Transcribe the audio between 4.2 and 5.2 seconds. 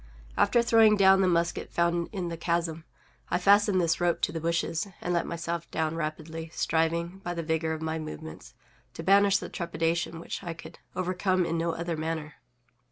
to the bushes, and